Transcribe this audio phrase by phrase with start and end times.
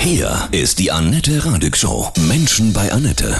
[0.00, 2.10] Hier ist die Annette Radig Show.
[2.28, 3.34] Menschen bei Annette.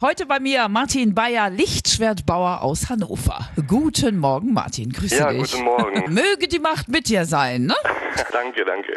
[0.00, 3.48] Heute bei mir Martin Bayer, Lichtschwertbauer aus Hannover.
[3.66, 4.92] Guten Morgen, Martin.
[4.92, 5.50] Grüße Ja, dich.
[5.50, 6.04] guten Morgen.
[6.14, 7.74] Möge die Macht mit dir sein, ne?
[8.32, 8.92] danke, danke.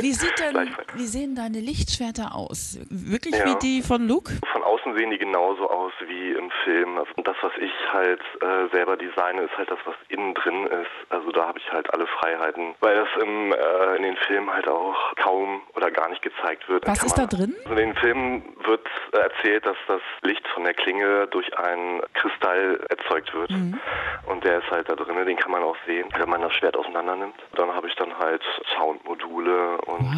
[0.00, 2.78] Wie, sieht denn, wie sehen deine Lichtschwerter aus?
[2.90, 3.46] Wirklich Ja.
[3.46, 4.32] wie die von Luke?
[4.52, 6.98] Von außen sehen die genauso aus wie im Film.
[6.98, 11.10] Also das, was ich halt äh, selber designe, ist halt das, was innen drin ist.
[11.10, 14.68] Also da habe ich halt alle Freiheiten, weil das im, äh, in den Filmen halt
[14.68, 16.86] auch kaum oder gar nicht gezeigt wird.
[16.86, 17.54] Was ist da drin?
[17.64, 22.00] Also in den Filmen wird äh, erzählt, dass das Licht von der Klinge durch einen
[22.14, 23.50] Kristall erzeugt wird.
[23.50, 23.78] Mhm.
[24.26, 26.76] Und der ist halt da drin, den kann man auch sehen, wenn man das Schwert
[26.76, 27.34] auseinander nimmt.
[27.54, 28.42] Dann habe ich dann halt
[28.76, 28.89] Soundmodule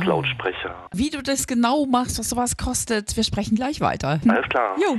[0.01, 0.05] und.
[0.07, 0.75] Lautsprecher.
[0.95, 4.21] Wie du das genau machst, was sowas kostet, wir sprechen gleich weiter.
[4.27, 4.77] Alles klar.
[4.81, 4.97] Jo.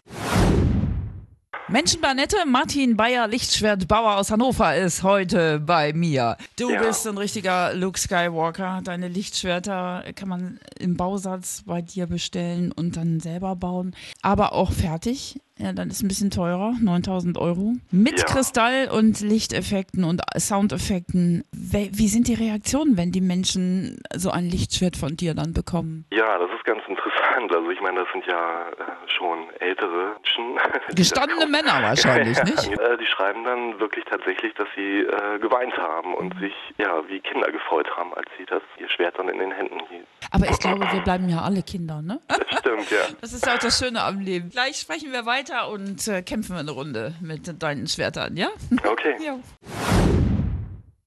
[1.70, 6.38] Menschenplanette, Martin Bayer, Lichtschwertbauer aus Hannover ist heute bei mir.
[6.60, 6.82] Du Ja.
[6.84, 8.82] bist ein richtiger Luke Skywalker.
[8.84, 13.96] Deine Lichtschwerter kann man im Bausatz bei dir bestellen und dann selber bauen.
[14.22, 15.40] Aber auch fertig.
[15.60, 17.74] Ja, dann ist ein bisschen teurer, 9000 Euro.
[17.92, 18.26] Mit Ja.
[18.26, 21.44] Kristall und Lichteffekten und Soundeffekten.
[21.52, 26.06] Wie sind die Reaktionen, wenn die Menschen so ein Lichtschwert von dir dann bekommen?
[26.12, 27.54] Ja, das ist ganz interessant.
[27.56, 30.74] Also ich meine, das sind ja äh, schon ältere Menschen.
[30.96, 31.46] Gestandene.
[31.46, 32.68] Männer wahrscheinlich, Ja, nicht?
[32.80, 37.20] äh, Die schreiben dann wirklich tatsächlich, dass sie äh, geweint haben und sich ja wie
[37.20, 40.08] Kinder gefreut haben, als sie das ihr Schwert dann in den Händen hielten.
[40.32, 42.20] Aber ich glaube, wir bleiben ja alle Kinder, ne?
[42.28, 42.98] Das stimmt, ja.
[43.22, 44.50] Das ist ja auch das Schöne am Leben.
[44.50, 48.50] Gleich sprechen wir weiter und äh, kämpfen eine Runde mit deinen Schwertern, ja?
[48.86, 49.16] Okay.
[49.24, 49.40] Ja.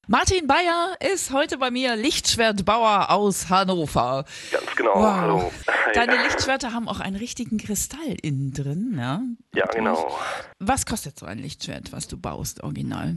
[0.09, 4.25] Martin Bayer ist heute bei mir Lichtschwertbauer aus Hannover.
[4.53, 4.95] Ganz genau.
[4.95, 5.17] Wow.
[5.17, 5.53] Hallo.
[5.95, 6.23] Deine ja.
[6.23, 9.23] Lichtschwerter haben auch einen richtigen Kristall innen drin, ja?
[9.55, 10.17] Ja, genau.
[10.61, 13.17] Was kostet so ein Lichtschwert, was du baust, original?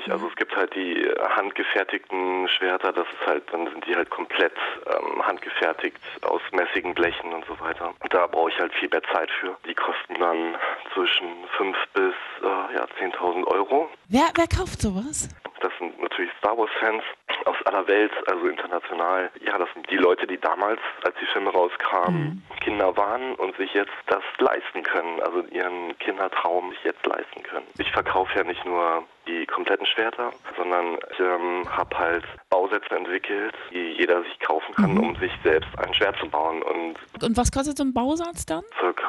[0.00, 0.12] Unterschiedlich.
[0.12, 4.10] Also es gibt halt die äh, handgefertigten Schwerter, das ist halt, dann sind die halt
[4.10, 4.52] komplett
[4.86, 7.92] ähm, handgefertigt aus mässigen Blechen und so weiter.
[8.00, 9.56] Und da brauche ich halt viel mehr Zeit für.
[9.66, 10.56] Die kosten dann
[10.94, 11.26] zwischen
[11.56, 13.88] 5 bis äh, ja, 10.000 Euro.
[14.08, 15.28] Wer, wer kauft sowas?
[15.60, 17.02] Das sind natürlich Star Wars-Fans
[17.50, 19.30] aus aller Welt, also international.
[19.44, 23.72] Ja, das sind die Leute, die damals, als die Filme rauskamen, Kinder waren und sich
[23.74, 27.66] jetzt das leisten können, also ihren Kindertraum sich jetzt leisten können.
[27.78, 33.54] Ich verkaufe ja nicht nur die kompletten Schwerter, sondern ich ähm, habe halt Bausätze entwickelt,
[33.70, 37.50] die jeder sich kaufen kann, um sich selbst ein Schwert zu bauen und Und was
[37.52, 38.62] kostet so ein Bausatz dann?
[38.78, 38.99] circa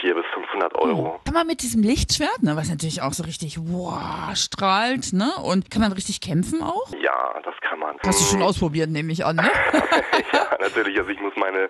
[0.00, 1.20] 400 bis 500 Euro.
[1.24, 5.30] Kann man mit diesem Lichtschwert, ne, was natürlich auch so richtig wow, strahlt, ne?
[5.42, 6.92] Und kann man richtig kämpfen auch?
[7.00, 7.96] Ja, das kann man.
[8.04, 9.50] Hast du schon ausprobiert, nehme ich an, ne?
[10.32, 10.98] ja, natürlich.
[10.98, 11.68] Also ich muss meine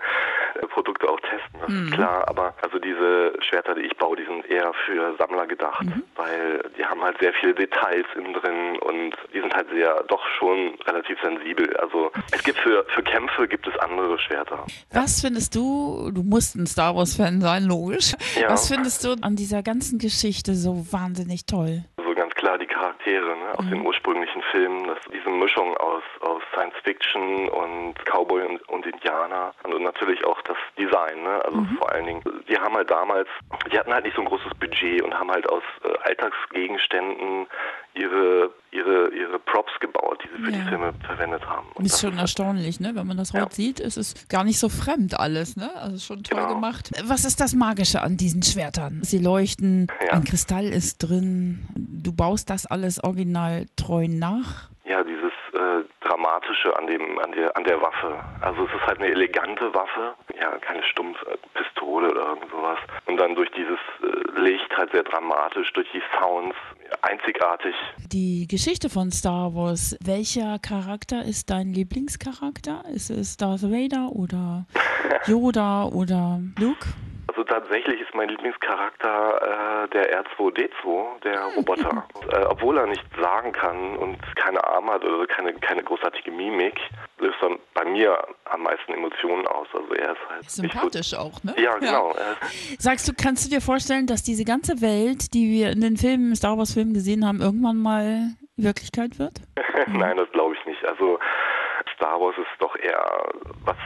[0.72, 1.84] Produkte auch testen, das Mhm.
[1.86, 2.28] ist klar.
[2.28, 6.02] Aber also diese Schwerter, die ich baue, die sind eher für Sammler gedacht, Mhm.
[6.16, 10.22] weil die haben halt sehr viele Details innen drin und die sind halt sehr doch
[10.38, 11.76] schon relativ sensibel.
[11.78, 14.64] Also es gibt für für Kämpfe gibt es andere Schwerter.
[14.92, 18.12] Was findest du, du musst ein Star Wars-Fan sein, logisch.
[18.40, 18.50] Ja.
[18.50, 21.84] Was findest du an dieser ganzen Geschichte so wahnsinnig toll?
[21.96, 26.42] Also ganz klar die Charaktere ne, aus den ursprünglichen Filmen, das, diese Mischung aus, aus
[26.52, 31.44] Science Fiction und Cowboy und, und Indianer und natürlich auch das Design, ne?
[31.44, 33.28] Also vor allen Dingen, die haben halt damals,
[33.72, 37.46] die hatten halt nicht so ein großes Budget und haben halt aus äh, Alltagsgegenständen
[37.94, 40.56] ihre ihre ihre Props gebaut, die sie für Ja.
[40.62, 41.66] die Filme verwendet haben.
[41.74, 42.92] Und Ist schon erstaunlich, ne?
[42.94, 43.50] Wenn man das heute Ja.
[43.50, 45.70] sieht, ist es gar nicht so fremd alles, ne?
[45.76, 46.54] Also schon toll Genau.
[46.54, 46.90] gemacht.
[47.04, 49.00] Was ist das Magische an diesen Schwertern?
[49.02, 50.12] Sie leuchten, Ja.
[50.14, 51.91] ein Kristall ist drin.
[52.02, 54.68] Du baust das alles original treu nach.
[54.84, 58.18] Ja, dieses äh, Dramatische an dem, an der, an der Waffe.
[58.40, 62.78] Also es ist halt eine elegante Waffe, ja, keine Stumpfpistole oder irgend sowas.
[63.06, 66.56] Und dann durch dieses äh, Licht halt sehr dramatisch, durch die Sounds
[67.02, 67.74] einzigartig.
[68.12, 72.84] Die Geschichte von Star Wars, welcher Charakter ist dein Lieblingscharakter?
[72.92, 74.66] Ist es Darth Vader oder
[75.26, 76.88] Yoda oder Luke?
[77.28, 79.40] Also tatsächlich ist mein Lieblingscharakter
[79.84, 82.06] äh, der R2D2, der Roboter.
[82.30, 86.78] äh, obwohl er nicht sagen kann und keine Arme hat oder keine, keine großartige Mimik,
[87.18, 89.66] löst er bei mir am meisten Emotionen aus.
[89.72, 91.54] Also er ist halt Sympathisch auch, ne?
[91.58, 92.12] Ja, genau.
[92.12, 95.96] Ist, Sagst du, kannst du dir vorstellen, dass diese ganze Welt, die wir in den
[95.96, 99.40] Filmen, Star Wars Filmen gesehen haben, irgendwann mal Wirklichkeit wird?
[99.88, 100.84] Nein, das glaube ich nicht.
[100.86, 101.18] Also
[101.94, 103.28] Star Wars ist doch eher,
[103.64, 103.76] was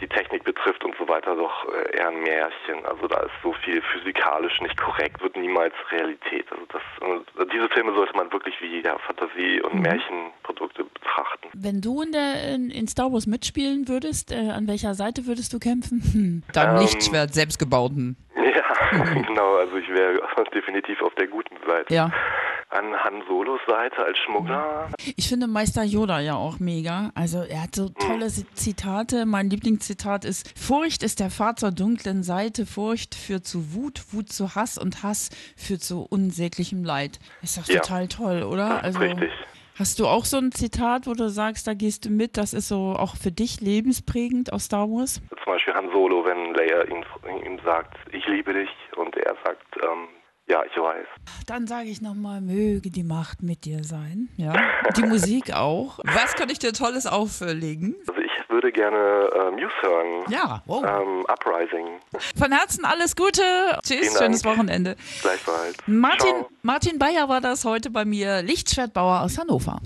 [0.00, 2.84] die Technik betrifft und so weiter, doch äh, eher ein Märchen.
[2.84, 6.46] Also da ist so viel physikalisch nicht korrekt, wird niemals Realität.
[6.50, 11.48] Also das, äh, diese Filme sollte man wirklich wie ja, Fantasie- und Märchenprodukte betrachten.
[11.54, 15.52] Wenn du in, der, in, in Star Wars mitspielen würdest, äh, an welcher Seite würdest
[15.52, 16.00] du kämpfen?
[16.12, 18.16] Hm, deinem Ähm, Lichtschwert, selbstgebauten.
[18.44, 19.56] Ja, genau.
[19.56, 20.20] Also ich wäre
[20.54, 21.92] definitiv auf der guten Seite.
[21.92, 22.10] Ja.
[22.74, 24.88] An Han Solos Seite als Schmuggler.
[25.16, 27.10] Ich finde Meister Yoda ja auch mega.
[27.14, 29.26] Also er hat so tolle Zitate.
[29.26, 34.30] Mein Lieblingszitat ist, Furcht ist der Pfad zur dunklen Seite, Furcht führt zu Wut, Wut
[34.32, 37.18] zu Hass und Hass führt zu unsäglichem Leid.
[37.42, 37.80] Ist doch Ja.
[37.80, 38.82] total toll, oder?
[38.82, 39.30] Also Richtig.
[39.76, 42.68] Hast du auch so ein Zitat, wo du sagst, da gehst du mit, das ist
[42.68, 45.20] so auch für dich lebensprägend aus Star Wars?
[45.42, 47.02] Zum Beispiel Han Solo, wenn Leia ihm,
[47.44, 50.06] ihm sagt, ich liebe dich und er sagt, ähm,
[50.46, 51.06] ja, ich weiß.
[51.46, 54.28] Dann sage ich nochmal, möge die Macht mit dir sein.
[54.36, 54.54] Ja,
[54.96, 55.98] die Musik auch.
[56.04, 57.96] Was kann ich dir Tolles auflegen?
[58.06, 60.24] Also ich würde gerne äh, Muse hören.
[60.30, 60.84] Ja, wow.
[60.84, 61.86] Ähm, Uprising.
[62.36, 63.42] Von Herzen alles Gute.
[63.82, 64.96] Tschüss, schönes Wochenende.
[65.22, 65.76] Gleichfalls.
[65.86, 66.50] Martin, Ciao.
[66.62, 69.80] Martin Bayer war das heute bei mir, Lichtschwertbauer aus Hannover.